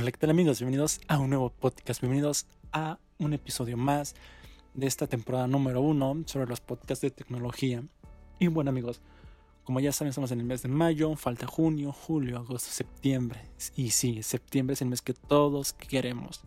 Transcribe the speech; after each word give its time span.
Hola, 0.00 0.12
¿qué 0.12 0.18
tal 0.18 0.30
amigos? 0.30 0.60
Bienvenidos 0.60 1.00
a 1.08 1.18
un 1.18 1.28
nuevo 1.28 1.50
podcast, 1.50 2.00
bienvenidos 2.00 2.46
a 2.70 3.00
un 3.18 3.32
episodio 3.32 3.76
más 3.76 4.14
de 4.72 4.86
esta 4.86 5.08
temporada 5.08 5.48
número 5.48 5.80
uno 5.80 6.22
sobre 6.24 6.46
los 6.46 6.60
podcasts 6.60 7.02
de 7.02 7.10
tecnología. 7.10 7.82
Y 8.38 8.46
bueno 8.46 8.70
amigos, 8.70 9.00
como 9.64 9.80
ya 9.80 9.90
saben, 9.90 10.10
estamos 10.10 10.30
en 10.30 10.38
el 10.38 10.46
mes 10.46 10.62
de 10.62 10.68
mayo, 10.68 11.16
falta 11.16 11.48
junio, 11.48 11.90
julio, 11.90 12.36
agosto, 12.36 12.70
septiembre. 12.70 13.40
Y 13.74 13.90
sí, 13.90 14.22
septiembre 14.22 14.74
es 14.74 14.82
el 14.82 14.88
mes 14.88 15.02
que 15.02 15.14
todos 15.14 15.72
queremos. 15.72 16.42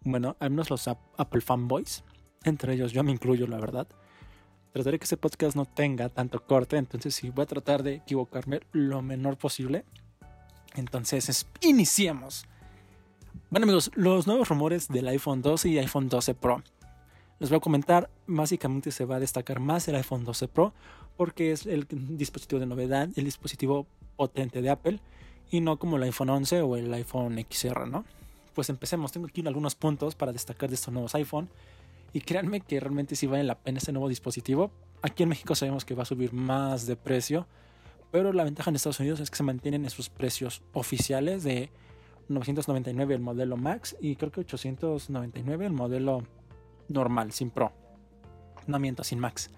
Bueno, 0.00 0.34
al 0.40 0.48
menos 0.48 0.70
los 0.70 0.88
Apple 0.88 1.42
fanboys, 1.42 2.02
entre 2.44 2.72
ellos 2.72 2.92
yo 2.92 3.04
me 3.04 3.12
incluyo, 3.12 3.46
la 3.46 3.60
verdad. 3.60 3.86
Trataré 4.72 4.98
que 4.98 5.04
ese 5.04 5.18
podcast 5.18 5.54
no 5.54 5.66
tenga 5.66 6.08
tanto 6.08 6.46
corte, 6.46 6.78
entonces 6.78 7.14
sí, 7.14 7.28
voy 7.28 7.42
a 7.42 7.46
tratar 7.46 7.82
de 7.82 7.96
equivocarme 7.96 8.62
lo 8.72 9.02
menor 9.02 9.36
posible. 9.36 9.84
Entonces, 10.74 11.46
iniciemos. 11.60 12.46
Bueno 13.50 13.64
amigos, 13.64 13.90
los 13.94 14.26
nuevos 14.26 14.48
rumores 14.48 14.88
del 14.88 15.08
iPhone 15.08 15.42
12 15.42 15.68
y 15.68 15.78
iPhone 15.78 16.08
12 16.08 16.34
Pro. 16.34 16.62
Les 17.38 17.50
voy 17.50 17.58
a 17.58 17.60
comentar, 17.60 18.10
básicamente 18.26 18.90
se 18.90 19.04
va 19.04 19.16
a 19.16 19.20
destacar 19.20 19.60
más 19.60 19.86
el 19.88 19.94
iPhone 19.94 20.24
12 20.24 20.48
Pro 20.48 20.72
porque 21.16 21.52
es 21.52 21.66
el 21.66 21.86
dispositivo 21.90 22.60
de 22.60 22.66
novedad, 22.66 23.08
el 23.14 23.24
dispositivo 23.24 23.86
potente 24.16 24.62
de 24.62 24.70
Apple 24.70 25.00
y 25.50 25.60
no 25.60 25.78
como 25.78 25.96
el 25.96 26.02
iPhone 26.04 26.30
11 26.30 26.62
o 26.62 26.76
el 26.76 26.92
iPhone 26.94 27.38
XR, 27.48 27.86
¿no? 27.86 28.04
Pues 28.54 28.70
empecemos, 28.70 29.12
tengo 29.12 29.26
aquí 29.26 29.46
algunos 29.46 29.74
puntos 29.74 30.14
para 30.14 30.32
destacar 30.32 30.68
de 30.68 30.74
estos 30.74 30.92
nuevos 30.92 31.14
iPhone 31.14 31.48
y 32.12 32.20
créanme 32.22 32.60
que 32.60 32.80
realmente 32.80 33.16
sí 33.16 33.26
vale 33.26 33.44
la 33.44 33.58
pena 33.58 33.78
este 33.78 33.92
nuevo 33.92 34.08
dispositivo. 34.08 34.70
Aquí 35.02 35.22
en 35.22 35.28
México 35.28 35.54
sabemos 35.54 35.84
que 35.84 35.94
va 35.94 36.02
a 36.02 36.06
subir 36.06 36.32
más 36.32 36.86
de 36.86 36.96
precio, 36.96 37.46
pero 38.10 38.32
la 38.32 38.44
ventaja 38.44 38.70
en 38.70 38.76
Estados 38.76 39.00
Unidos 39.00 39.20
es 39.20 39.30
que 39.30 39.36
se 39.36 39.42
mantienen 39.42 39.84
en 39.84 39.90
sus 39.90 40.08
precios 40.08 40.62
oficiales 40.72 41.44
de 41.44 41.70
999 42.28 43.14
el 43.14 43.20
modelo 43.20 43.56
Max 43.56 43.96
y 44.00 44.16
creo 44.16 44.32
que 44.32 44.40
899 44.40 45.66
el 45.66 45.72
modelo 45.72 46.22
normal, 46.88 47.32
sin 47.32 47.50
Pro. 47.50 47.72
No 48.66 48.78
miento, 48.78 49.04
sin 49.04 49.18
Max. 49.18 49.50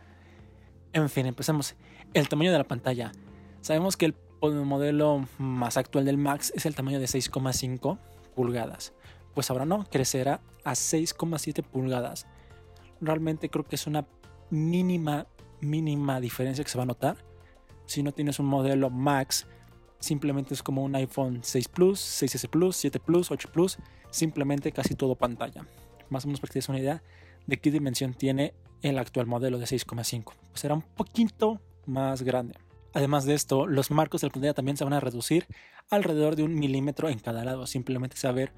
En 0.93 1.09
fin, 1.09 1.27
empecemos. 1.27 1.75
El 2.15 2.28
tamaño 2.28 2.53
de 2.53 2.59
la 2.59 2.65
pantalla. 2.65 3.12
Sabemos 3.61 3.97
que 3.97 4.06
el 4.06 4.15
modelo 4.43 5.27
más 5.39 5.77
actual 5.77 6.05
del 6.05 6.19
Max 6.19 6.53
es 6.55 6.67
el 6.67 6.75
tamaño 6.75 7.01
de 7.01 7.06
6,5 7.06 7.98
pulgadas. 8.34 8.93
Pues 9.34 9.50
ahora 9.50 9.65
no, 9.65 9.84
crecerá 9.84 10.41
a 10.65 10.73
6,7 10.73 11.62
pulgadas. 11.62 12.27
Realmente 13.00 13.48
creo 13.48 13.65
que 13.65 13.77
es 13.77 13.87
una 13.87 14.06
mínima, 14.50 15.27
mínima 15.61 16.21
diferencia 16.21 16.65
que 16.65 16.71
se 16.71 16.78
va 16.78 16.84
a 16.84 16.87
notar. 16.87 17.17
Si 17.87 18.03
no 18.03 18.12
tienes 18.12 18.39
un 18.39 18.47
modelo 18.47 18.91
Max 18.91 19.47
simplemente 19.99 20.55
es 20.55 20.63
como 20.63 20.85
un 20.85 20.95
iPhone 20.95 21.41
6 21.43 21.69
Plus, 21.69 22.01
6S 22.23 22.49
Plus, 22.49 22.77
7 22.77 23.01
Plus, 23.01 23.31
8 23.31 23.49
Plus, 23.53 23.79
simplemente 24.11 24.73
casi 24.73 24.95
todo 24.95 25.15
pantalla. 25.15 25.67
Más 26.11 26.25
o 26.25 26.29
menos 26.29 26.41
para 26.41 26.53
que 26.53 26.61
te 26.61 26.71
una 26.71 26.81
idea 26.81 27.03
de 27.47 27.59
qué 27.59 27.71
dimensión 27.71 28.15
tiene 28.15 28.55
el 28.83 28.99
actual 28.99 29.27
modelo 29.27 29.59
de 29.59 29.67
6,5. 29.67 30.25
Pues 30.25 30.61
será 30.61 30.75
un 30.75 30.83
poquito 30.83 31.61
más 31.87 32.23
grande. 32.23 32.55
Además 32.95 33.25
de 33.25 33.35
esto, 33.35 33.67
los 33.67 33.91
marcos 33.91 34.21
de 34.21 34.29
la 34.29 34.33
pantalla 34.33 34.55
también 34.55 34.77
se 34.77 34.85
van 34.85 34.93
a 34.93 35.01
reducir 35.01 35.47
alrededor 35.91 36.37
de 36.37 36.43
un 36.43 36.55
milímetro 36.55 37.09
en 37.09 37.19
cada 37.19 37.45
lado. 37.45 37.67
Simplemente 37.67 38.17
se 38.17 38.27
va 38.27 38.33
a 38.33 38.37
ver 38.37 38.53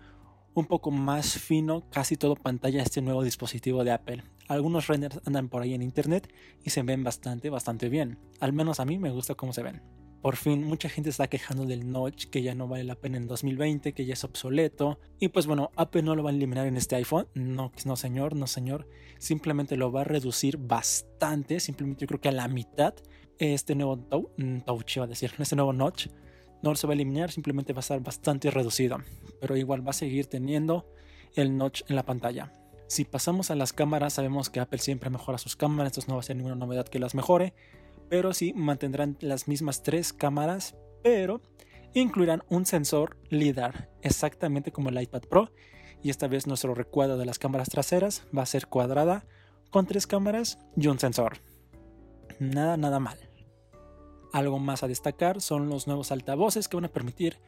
un 0.54 0.66
poco 0.66 0.90
más 0.90 1.38
fino 1.38 1.88
casi 1.90 2.16
todo 2.16 2.36
pantalla 2.36 2.82
este 2.82 3.02
nuevo 3.02 3.22
dispositivo 3.22 3.84
de 3.84 3.92
Apple. 3.92 4.24
Algunos 4.48 4.88
renders 4.88 5.20
andan 5.24 5.48
por 5.48 5.62
ahí 5.62 5.74
en 5.74 5.82
internet 5.82 6.32
y 6.64 6.70
se 6.70 6.82
ven 6.82 7.04
bastante, 7.04 7.50
bastante 7.50 7.88
bien. 7.88 8.18
Al 8.40 8.52
menos 8.52 8.80
a 8.80 8.84
mí 8.84 8.98
me 8.98 9.10
gusta 9.10 9.34
cómo 9.34 9.52
se 9.52 9.62
ven. 9.62 9.99
Por 10.22 10.36
fin, 10.36 10.64
mucha 10.64 10.90
gente 10.90 11.08
está 11.08 11.28
quejando 11.28 11.64
del 11.64 11.90
notch, 11.90 12.26
que 12.26 12.42
ya 12.42 12.54
no 12.54 12.68
vale 12.68 12.84
la 12.84 12.94
pena 12.94 13.16
en 13.16 13.26
2020, 13.26 13.94
que 13.94 14.04
ya 14.04 14.12
es 14.12 14.22
obsoleto. 14.22 14.98
Y 15.18 15.28
pues 15.28 15.46
bueno, 15.46 15.70
Apple 15.76 16.02
no 16.02 16.14
lo 16.14 16.22
va 16.22 16.30
a 16.30 16.34
eliminar 16.34 16.66
en 16.66 16.76
este 16.76 16.96
iPhone. 16.96 17.26
No, 17.32 17.72
no 17.86 17.96
señor, 17.96 18.36
no 18.36 18.46
señor. 18.46 18.86
Simplemente 19.18 19.76
lo 19.76 19.90
va 19.90 20.02
a 20.02 20.04
reducir 20.04 20.58
bastante. 20.58 21.58
Simplemente 21.58 22.02
yo 22.02 22.06
creo 22.06 22.20
que 22.20 22.28
a 22.28 22.32
la 22.32 22.48
mitad. 22.48 22.94
Este 23.38 23.74
nuevo 23.74 23.96
mm, 24.36 24.58
touch, 24.66 24.96
iba 24.96 25.06
a 25.06 25.08
decir, 25.08 25.32
este 25.38 25.56
nuevo 25.56 25.72
notch 25.72 26.08
no 26.62 26.74
se 26.74 26.86
va 26.86 26.92
a 26.92 26.94
eliminar, 26.94 27.30
simplemente 27.30 27.72
va 27.72 27.78
a 27.78 27.80
estar 27.80 28.00
bastante 28.00 28.50
reducido. 28.50 28.98
Pero 29.40 29.56
igual 29.56 29.86
va 29.86 29.90
a 29.90 29.94
seguir 29.94 30.26
teniendo 30.26 30.86
el 31.34 31.56
notch 31.56 31.82
en 31.88 31.96
la 31.96 32.04
pantalla. 32.04 32.52
Si 32.88 33.04
pasamos 33.04 33.50
a 33.50 33.54
las 33.54 33.72
cámaras, 33.72 34.14
sabemos 34.14 34.50
que 34.50 34.60
Apple 34.60 34.80
siempre 34.80 35.08
mejora 35.08 35.38
sus 35.38 35.56
cámaras, 35.56 35.92
entonces 35.92 36.08
no 36.08 36.16
va 36.16 36.20
a 36.20 36.24
ser 36.24 36.36
ninguna 36.36 36.56
novedad 36.56 36.88
que 36.88 36.98
las 36.98 37.14
mejore 37.14 37.54
pero 38.10 38.34
sí 38.34 38.52
mantendrán 38.54 39.16
las 39.20 39.48
mismas 39.48 39.82
tres 39.82 40.12
cámaras, 40.12 40.76
pero 41.02 41.40
incluirán 41.94 42.42
un 42.50 42.66
sensor 42.66 43.16
LIDAR, 43.30 43.88
exactamente 44.02 44.72
como 44.72 44.90
el 44.90 45.00
iPad 45.00 45.22
Pro, 45.22 45.52
y 46.02 46.10
esta 46.10 46.26
vez 46.28 46.46
nuestro 46.46 46.74
recuadro 46.74 47.16
de 47.16 47.24
las 47.24 47.38
cámaras 47.38 47.68
traseras 47.68 48.26
va 48.36 48.42
a 48.42 48.46
ser 48.46 48.66
cuadrada 48.66 49.24
con 49.70 49.86
tres 49.86 50.06
cámaras 50.06 50.58
y 50.76 50.88
un 50.88 50.98
sensor. 50.98 51.38
Nada, 52.40 52.76
nada 52.76 52.98
mal. 52.98 53.18
Algo 54.32 54.58
más 54.58 54.82
a 54.82 54.88
destacar 54.88 55.40
son 55.40 55.68
los 55.68 55.86
nuevos 55.86 56.10
altavoces 56.10 56.68
que 56.68 56.76
van 56.76 56.86
a 56.86 56.92
permitir 56.92 57.38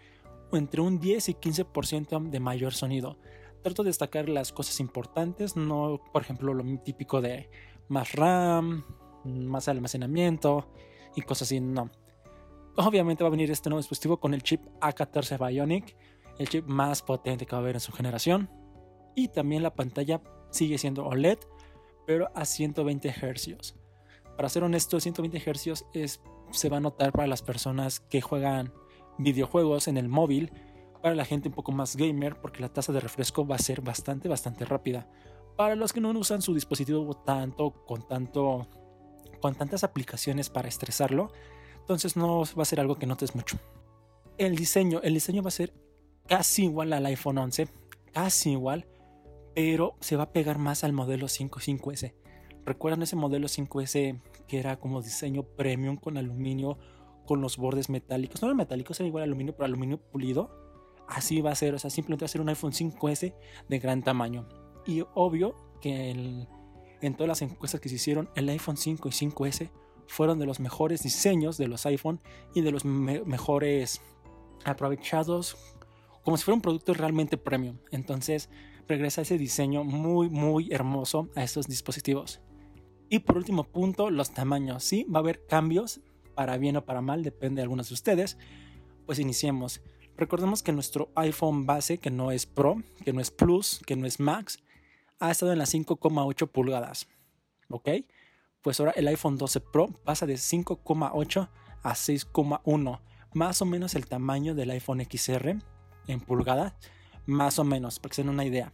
entre 0.52 0.80
un 0.80 1.00
10 1.00 1.28
y 1.30 1.34
15% 1.34 2.30
de 2.30 2.40
mayor 2.40 2.74
sonido. 2.74 3.18
Trato 3.62 3.82
de 3.82 3.88
destacar 3.88 4.28
las 4.28 4.52
cosas 4.52 4.80
importantes, 4.80 5.56
no 5.56 6.00
por 6.12 6.22
ejemplo 6.22 6.54
lo 6.54 6.64
típico 6.80 7.20
de 7.20 7.48
más 7.88 8.12
RAM, 8.12 8.84
más 9.24 9.68
almacenamiento 9.68 10.66
y 11.14 11.22
cosas 11.22 11.48
así, 11.48 11.60
no. 11.60 11.90
Obviamente 12.76 13.22
va 13.22 13.28
a 13.28 13.30
venir 13.30 13.50
este 13.50 13.68
nuevo 13.68 13.80
dispositivo 13.80 14.18
con 14.18 14.32
el 14.32 14.42
chip 14.42 14.62
A14 14.80 15.38
Bionic, 15.38 15.96
el 16.38 16.48
chip 16.48 16.66
más 16.66 17.02
potente 17.02 17.44
que 17.44 17.52
va 17.52 17.58
a 17.58 17.62
haber 17.62 17.76
en 17.76 17.80
su 17.80 17.92
generación. 17.92 18.50
Y 19.14 19.28
también 19.28 19.62
la 19.62 19.74
pantalla 19.74 20.22
sigue 20.50 20.78
siendo 20.78 21.04
OLED, 21.04 21.38
pero 22.06 22.30
a 22.34 22.44
120 22.44 23.10
Hz. 23.10 23.74
Para 24.36 24.48
ser 24.48 24.64
honesto, 24.64 24.98
120 24.98 25.38
Hz 25.38 25.84
es, 25.92 26.20
se 26.50 26.68
va 26.70 26.78
a 26.78 26.80
notar 26.80 27.12
para 27.12 27.26
las 27.26 27.42
personas 27.42 28.00
que 28.00 28.22
juegan 28.22 28.72
videojuegos 29.18 29.88
en 29.88 29.98
el 29.98 30.08
móvil, 30.08 30.50
para 31.02 31.14
la 31.14 31.24
gente 31.24 31.48
un 31.48 31.54
poco 31.54 31.72
más 31.72 31.96
gamer, 31.96 32.40
porque 32.40 32.62
la 32.62 32.72
tasa 32.72 32.92
de 32.92 33.00
refresco 33.00 33.46
va 33.46 33.56
a 33.56 33.58
ser 33.58 33.82
bastante, 33.82 34.28
bastante 34.28 34.64
rápida. 34.64 35.08
Para 35.56 35.74
los 35.74 35.92
que 35.92 36.00
no 36.00 36.10
usan 36.10 36.40
su 36.40 36.54
dispositivo 36.54 37.12
tanto, 37.14 37.84
con 37.84 38.06
tanto 38.08 38.66
con 39.42 39.56
tantas 39.56 39.84
aplicaciones 39.84 40.48
para 40.48 40.68
estresarlo, 40.68 41.32
entonces 41.80 42.16
no 42.16 42.44
va 42.56 42.62
a 42.62 42.64
ser 42.64 42.80
algo 42.80 42.94
que 42.94 43.06
notes 43.06 43.34
mucho. 43.34 43.58
El 44.38 44.56
diseño, 44.56 45.00
el 45.02 45.14
diseño 45.14 45.42
va 45.42 45.48
a 45.48 45.50
ser 45.50 45.74
casi 46.26 46.64
igual 46.64 46.92
al 46.92 47.04
iPhone 47.06 47.38
11, 47.38 47.68
casi 48.12 48.52
igual, 48.52 48.86
pero 49.54 49.96
se 50.00 50.16
va 50.16 50.24
a 50.24 50.32
pegar 50.32 50.58
más 50.58 50.84
al 50.84 50.92
modelo 50.92 51.28
5 51.28 51.60
5S. 51.60 52.14
¿Recuerdan 52.64 53.02
ese 53.02 53.16
modelo 53.16 53.48
5S 53.48 54.20
que 54.46 54.58
era 54.58 54.78
como 54.78 55.02
diseño 55.02 55.42
premium 55.42 55.96
con 55.96 56.16
aluminio, 56.16 56.78
con 57.26 57.40
los 57.40 57.56
bordes 57.56 57.90
metálicos? 57.90 58.40
No 58.40 58.46
eran 58.46 58.56
metálicos, 58.56 59.00
era 59.00 59.08
igual 59.08 59.24
aluminio, 59.24 59.54
pero 59.54 59.66
aluminio 59.66 59.98
pulido. 59.98 60.50
Así 61.08 61.40
va 61.40 61.50
a 61.50 61.56
ser, 61.56 61.74
o 61.74 61.78
sea, 61.80 61.90
simplemente 61.90 62.24
va 62.24 62.26
a 62.26 62.28
ser 62.28 62.40
un 62.40 62.48
iPhone 62.48 62.72
5S 62.72 63.34
de 63.68 63.78
gran 63.80 64.02
tamaño. 64.02 64.48
Y 64.86 65.02
obvio 65.14 65.56
que 65.80 66.12
el, 66.12 66.48
en 67.02 67.14
todas 67.14 67.28
las 67.28 67.42
encuestas 67.42 67.80
que 67.80 67.88
se 67.88 67.96
hicieron, 67.96 68.30
el 68.34 68.48
iPhone 68.48 68.76
5 68.76 69.08
y 69.08 69.12
5S 69.12 69.70
fueron 70.06 70.38
de 70.38 70.46
los 70.46 70.60
mejores 70.60 71.02
diseños 71.02 71.58
de 71.58 71.68
los 71.68 71.84
iPhone 71.86 72.20
y 72.54 72.60
de 72.62 72.70
los 72.70 72.84
mejores 72.84 74.00
aprovechados, 74.64 75.56
como 76.22 76.36
si 76.36 76.44
fuera 76.44 76.56
un 76.56 76.62
producto 76.62 76.94
realmente 76.94 77.36
premium. 77.36 77.78
Entonces 77.90 78.48
regresa 78.88 79.22
ese 79.22 79.38
diseño 79.38 79.84
muy, 79.84 80.28
muy 80.28 80.72
hermoso 80.72 81.28
a 81.34 81.42
estos 81.42 81.66
dispositivos. 81.66 82.40
Y 83.08 83.20
por 83.20 83.36
último 83.36 83.64
punto, 83.64 84.10
los 84.10 84.32
tamaños. 84.32 84.84
Sí, 84.84 85.04
va 85.04 85.18
a 85.18 85.22
haber 85.22 85.44
cambios, 85.46 86.00
para 86.34 86.56
bien 86.56 86.76
o 86.76 86.84
para 86.84 87.00
mal, 87.00 87.22
depende 87.22 87.56
de 87.56 87.62
algunos 87.62 87.88
de 87.88 87.94
ustedes. 87.94 88.38
Pues 89.06 89.18
iniciemos. 89.18 89.82
Recordemos 90.16 90.62
que 90.62 90.72
nuestro 90.72 91.10
iPhone 91.16 91.66
base, 91.66 91.98
que 91.98 92.10
no 92.10 92.30
es 92.30 92.46
Pro, 92.46 92.82
que 93.04 93.12
no 93.12 93.20
es 93.20 93.30
Plus, 93.30 93.80
que 93.86 93.96
no 93.96 94.06
es 94.06 94.20
Max, 94.20 94.62
ha 95.22 95.30
estado 95.30 95.52
en 95.52 95.58
las 95.58 95.72
5,8 95.72 96.48
pulgadas. 96.48 97.06
¿Ok? 97.70 97.88
Pues 98.60 98.80
ahora 98.80 98.92
el 98.96 99.06
iPhone 99.06 99.38
12 99.38 99.60
Pro 99.60 99.86
pasa 100.04 100.26
de 100.26 100.34
5,8 100.34 101.48
a 101.84 101.92
6,1. 101.92 103.00
Más 103.32 103.62
o 103.62 103.64
menos 103.64 103.94
el 103.94 104.06
tamaño 104.06 104.56
del 104.56 104.72
iPhone 104.72 105.00
XR 105.08 105.58
en 106.08 106.20
pulgadas. 106.20 106.74
Más 107.24 107.60
o 107.60 107.64
menos, 107.64 108.00
para 108.00 108.10
que 108.10 108.16
se 108.16 108.22
den 108.22 108.30
una 108.30 108.44
idea. 108.44 108.72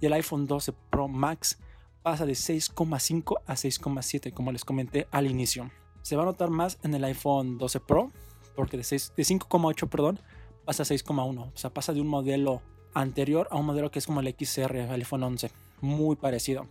Y 0.00 0.06
el 0.06 0.12
iPhone 0.14 0.48
12 0.48 0.72
Pro 0.90 1.06
Max 1.06 1.60
pasa 2.02 2.26
de 2.26 2.32
6,5 2.32 3.42
a 3.46 3.54
6,7, 3.54 4.32
como 4.32 4.50
les 4.50 4.64
comenté 4.64 5.06
al 5.12 5.28
inicio. 5.28 5.70
Se 6.02 6.16
va 6.16 6.24
a 6.24 6.26
notar 6.26 6.50
más 6.50 6.78
en 6.82 6.94
el 6.94 7.04
iPhone 7.04 7.58
12 7.58 7.78
Pro, 7.78 8.10
porque 8.56 8.76
de, 8.76 8.82
de 8.82 9.22
5,8, 9.22 9.88
perdón, 9.88 10.18
pasa 10.64 10.82
a 10.82 10.86
6,1. 10.86 11.52
O 11.54 11.56
sea, 11.56 11.70
pasa 11.70 11.92
de 11.92 12.00
un 12.00 12.08
modelo 12.08 12.60
anterior 12.92 13.46
a 13.52 13.56
un 13.56 13.66
modelo 13.66 13.92
que 13.92 14.00
es 14.00 14.06
como 14.06 14.18
el 14.20 14.34
XR, 14.36 14.76
el 14.78 14.90
iPhone 14.90 15.22
11 15.22 15.65
muy 15.80 16.16
parecido. 16.16 16.66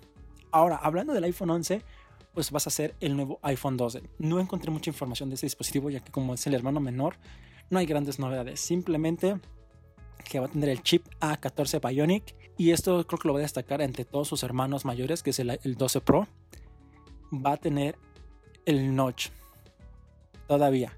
Ahora, 0.51 0.77
hablando 0.77 1.13
del 1.13 1.23
iPhone 1.25 1.49
11, 1.49 1.81
pues 2.33 2.51
vas 2.51 2.67
a 2.67 2.69
ser 2.69 2.95
el 2.99 3.15
nuevo 3.15 3.39
iPhone 3.41 3.77
12. 3.77 4.03
No 4.19 4.39
encontré 4.39 4.71
mucha 4.71 4.89
información 4.89 5.29
de 5.29 5.35
este 5.35 5.45
dispositivo, 5.45 5.89
ya 5.89 6.01
que 6.01 6.11
como 6.11 6.33
es 6.33 6.45
el 6.47 6.53
hermano 6.53 6.79
menor, 6.79 7.17
no 7.69 7.79
hay 7.79 7.85
grandes 7.85 8.19
novedades. 8.19 8.59
Simplemente 8.59 9.39
que 10.25 10.39
va 10.39 10.47
a 10.47 10.49
tener 10.49 10.69
el 10.69 10.83
chip 10.83 11.05
A14 11.19 11.87
Bionic. 11.87 12.35
Y 12.57 12.71
esto 12.71 13.05
creo 13.05 13.19
que 13.19 13.27
lo 13.27 13.33
voy 13.33 13.41
a 13.41 13.43
destacar 13.43 13.81
entre 13.81 14.05
todos 14.05 14.27
sus 14.27 14.43
hermanos 14.43 14.85
mayores, 14.85 15.23
que 15.23 15.29
es 15.29 15.39
el, 15.39 15.59
el 15.63 15.75
12 15.75 16.01
Pro. 16.01 16.27
Va 17.33 17.53
a 17.53 17.57
tener 17.57 17.97
el 18.65 18.95
notch 18.95 19.29
todavía, 20.47 20.97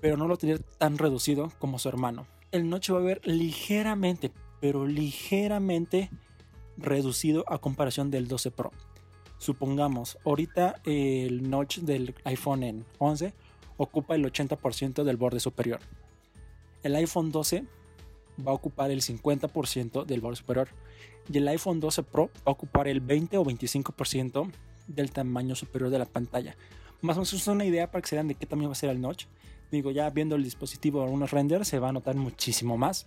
pero 0.00 0.16
no 0.16 0.28
lo 0.28 0.36
tener 0.36 0.62
tan 0.62 0.98
reducido 0.98 1.52
como 1.58 1.78
su 1.78 1.88
hermano. 1.88 2.26
El 2.52 2.68
notch 2.68 2.92
va 2.92 2.98
a 2.98 3.02
ver 3.02 3.20
ligeramente, 3.26 4.30
pero 4.60 4.86
ligeramente 4.86 6.10
reducido 6.76 7.44
a 7.48 7.58
comparación 7.58 8.10
del 8.10 8.28
12 8.28 8.50
Pro. 8.50 8.72
Supongamos, 9.38 10.18
ahorita 10.24 10.80
el 10.84 11.48
notch 11.50 11.78
del 11.78 12.14
iPhone 12.24 12.84
11 12.98 13.34
ocupa 13.76 14.14
el 14.14 14.24
80% 14.24 15.04
del 15.04 15.16
borde 15.16 15.40
superior. 15.40 15.80
El 16.82 16.94
iPhone 16.96 17.32
12 17.32 17.64
va 18.46 18.52
a 18.52 18.54
ocupar 18.54 18.90
el 18.90 19.02
50% 19.02 20.04
del 20.04 20.20
borde 20.20 20.36
superior 20.36 20.68
y 21.30 21.38
el 21.38 21.48
iPhone 21.48 21.80
12 21.80 22.02
Pro 22.02 22.30
va 22.38 22.42
a 22.46 22.50
ocupar 22.50 22.88
el 22.88 23.00
20 23.00 23.38
o 23.38 23.44
25% 23.44 24.50
del 24.86 25.10
tamaño 25.10 25.54
superior 25.54 25.90
de 25.90 25.98
la 25.98 26.06
pantalla. 26.06 26.56
Más 27.02 27.16
o 27.16 27.20
menos 27.20 27.32
es 27.32 27.46
una 27.46 27.64
idea 27.64 27.90
para 27.90 28.02
que 28.02 28.08
se 28.08 28.16
vean 28.16 28.28
de 28.28 28.34
qué 28.34 28.46
tamaño 28.46 28.68
va 28.68 28.72
a 28.72 28.76
ser 28.76 28.90
el 28.90 29.00
notch. 29.00 29.26
Digo, 29.70 29.90
ya 29.90 30.08
viendo 30.10 30.36
el 30.36 30.44
dispositivo 30.44 31.02
algunos 31.02 31.30
renders 31.30 31.68
se 31.68 31.78
va 31.78 31.88
a 31.88 31.92
notar 31.92 32.14
muchísimo 32.14 32.78
más, 32.78 33.06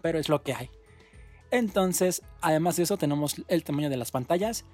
pero 0.00 0.18
es 0.18 0.28
lo 0.28 0.42
que 0.42 0.54
hay. 0.54 0.70
Entonces, 1.50 2.22
además 2.40 2.76
de 2.76 2.84
eso, 2.84 2.96
tenemos 2.96 3.42
el 3.48 3.64
tamaño 3.64 3.90
de 3.90 3.96
las 3.96 4.10
pantallas. 4.10 4.64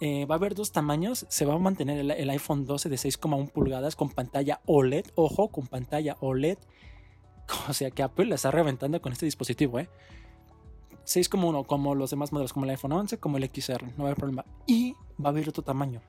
Eh, 0.00 0.26
va 0.26 0.34
a 0.34 0.38
haber 0.38 0.54
dos 0.54 0.72
tamaños. 0.72 1.26
Se 1.28 1.44
va 1.44 1.54
a 1.54 1.58
mantener 1.58 1.98
el, 1.98 2.30
iPhone 2.30 2.66
12 2.66 2.88
de 2.88 2.96
6,1 2.96 3.50
pulgadas 3.50 3.96
con 3.96 4.10
pantalla 4.10 4.60
OLED. 4.66 5.06
Ojo, 5.14 5.48
con 5.48 5.66
pantalla 5.66 6.16
OLED. 6.20 6.58
O 7.68 7.72
sea 7.72 7.90
que 7.90 8.02
Apple 8.02 8.26
la 8.26 8.34
está 8.34 8.50
reventando 8.50 9.00
con 9.00 9.10
este 9.12 9.24
dispositivo, 9.24 9.78
¿eh? 9.78 9.88
6,1 11.06 11.64
como 11.64 11.94
los 11.94 12.10
demás 12.10 12.30
modelos, 12.30 12.52
como 12.52 12.66
el 12.66 12.72
iPhone 12.72 12.92
11, 12.92 13.16
como 13.16 13.38
el 13.38 13.44
XR. 13.44 13.84
No 13.96 14.04
va 14.04 14.04
a 14.04 14.06
haber 14.08 14.16
problema. 14.16 14.44
Y 14.66 14.92
va 15.18 15.26
a 15.26 15.28
haber 15.28 15.48
otro 15.48 15.64
tamaño. 15.64 16.02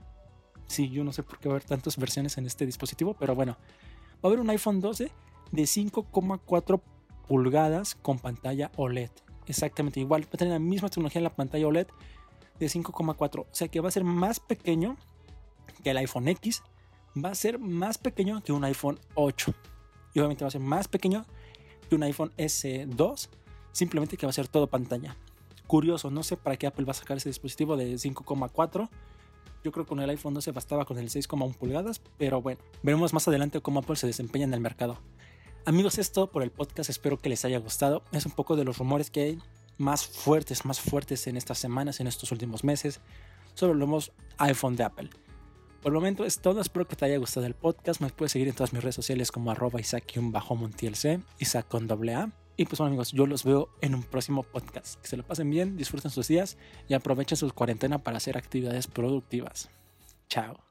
Sí, 0.67 0.89
yo 0.89 1.05
no 1.05 1.13
sé 1.13 1.23
por 1.23 1.39
qué 1.39 1.47
va 1.47 1.53
a 1.53 1.55
haber 1.55 1.67
tantas 1.67 1.95
versiones 1.95 2.37
en 2.37 2.45
este 2.45 2.65
dispositivo, 2.65 3.13
pero 3.13 3.35
bueno. 3.35 3.55
Va 4.15 4.23
a 4.23 4.27
haber 4.27 4.41
un 4.41 4.49
iPhone 4.49 4.81
12 4.81 5.11
de 5.53 5.61
5,4 5.63 6.81
pulgadas 7.25 7.95
con 7.95 8.19
pantalla 8.19 8.69
OLED 8.75 9.11
exactamente 9.49 9.99
igual. 9.99 10.23
Va 10.23 10.29
a 10.33 10.37
tener 10.37 10.53
la 10.53 10.59
misma 10.59 10.89
tecnología 10.89 11.19
en 11.19 11.23
la 11.23 11.35
pantalla 11.35 11.67
OLED 11.67 11.87
de 12.59 12.65
5,4. 12.67 13.41
O 13.41 13.47
sea 13.51 13.67
que 13.67 13.79
va 13.79 13.89
a 13.89 13.91
ser 13.91 14.03
más 14.03 14.39
pequeño 14.39 14.97
que 15.83 15.91
el 15.91 15.97
iPhone 15.97 16.27
X. 16.27 16.63
Va 17.23 17.29
a 17.29 17.35
ser 17.35 17.59
más 17.59 17.97
pequeño 17.97 18.41
que 18.43 18.51
un 18.51 18.63
iPhone 18.63 18.99
8. 19.15 19.53
Y 20.13 20.19
obviamente 20.19 20.43
va 20.43 20.49
a 20.49 20.51
ser 20.51 20.61
más 20.61 20.87
pequeño 20.87 21.25
que 21.89 21.95
un 21.95 22.03
iPhone 22.03 22.31
S2. 22.37 23.29
Simplemente 23.71 24.17
que 24.17 24.25
va 24.25 24.31
a 24.31 24.33
ser 24.33 24.47
todo 24.47 24.67
pantalla. 24.67 25.15
Curioso, 25.67 26.09
no 26.09 26.23
sé 26.23 26.37
para 26.37 26.57
qué 26.57 26.67
Apple 26.67 26.85
va 26.85 26.91
a 26.91 26.95
sacar 26.95 27.17
ese 27.17 27.29
dispositivo 27.29 27.77
de 27.77 27.93
5,4. 27.93 28.89
Yo 29.63 29.71
creo 29.71 29.85
que 29.85 29.89
con 29.89 29.99
el 29.99 30.09
iPhone 30.09 30.33
12 30.33 30.51
bastaba 30.51 30.85
con 30.85 30.97
el 30.97 31.09
6,1 31.09 31.55
pulgadas. 31.55 32.01
Pero 32.17 32.41
bueno, 32.41 32.59
veremos 32.81 33.13
más 33.13 33.27
adelante 33.27 33.61
cómo 33.61 33.79
Apple 33.79 33.95
se 33.95 34.07
desempeña 34.07 34.45
en 34.45 34.53
el 34.53 34.61
mercado. 34.61 34.99
Amigos, 35.65 35.97
es 35.97 36.11
todo 36.11 36.31
por 36.31 36.43
el 36.43 36.51
podcast. 36.51 36.89
Espero 36.89 37.19
que 37.19 37.29
les 37.29 37.45
haya 37.45 37.59
gustado. 37.59 38.03
Es 38.11 38.25
un 38.25 38.31
poco 38.31 38.55
de 38.55 38.63
los 38.63 38.77
rumores 38.77 39.11
que 39.11 39.21
hay 39.21 39.39
más 39.77 40.05
fuertes, 40.05 40.65
más 40.65 40.79
fuertes 40.79 41.27
en 41.27 41.37
estas 41.37 41.57
semanas, 41.57 41.99
en 41.99 42.07
estos 42.07 42.31
últimos 42.31 42.63
meses, 42.63 42.99
sobre 43.53 43.77
los 43.77 44.11
iPhone 44.37 44.75
de 44.75 44.83
Apple. 44.83 45.09
Por 45.81 45.91
el 45.91 45.95
momento 45.95 46.25
es 46.25 46.39
todo. 46.39 46.59
Espero 46.59 46.87
que 46.87 46.95
te 46.95 47.05
haya 47.05 47.17
gustado 47.17 47.45
el 47.45 47.53
podcast. 47.53 48.01
Me 48.01 48.09
puedes 48.09 48.31
seguir 48.31 48.47
en 48.47 48.55
todas 48.55 48.73
mis 48.73 48.83
redes 48.83 48.95
sociales 48.95 49.31
como 49.31 49.51
arroba 49.51 49.79
Isaac-Montielc, 49.79 51.21
Isaac 51.39 51.67
con 51.67 51.87
doble 51.87 52.15
A. 52.15 52.31
Y 52.57 52.65
pues 52.65 52.81
amigos, 52.81 53.13
yo 53.13 53.25
los 53.25 53.45
veo 53.45 53.69
en 53.79 53.95
un 53.95 54.03
próximo 54.03 54.43
podcast. 54.43 54.99
Que 55.01 55.07
se 55.07 55.15
lo 55.15 55.25
pasen 55.25 55.49
bien, 55.49 55.77
disfruten 55.77 56.11
sus 56.11 56.27
días 56.27 56.57
y 56.89 56.93
aprovechen 56.93 57.37
su 57.37 57.49
cuarentena 57.53 57.99
para 57.99 58.17
hacer 58.17 58.37
actividades 58.37 58.87
productivas. 58.87 59.69
Chao. 60.27 60.68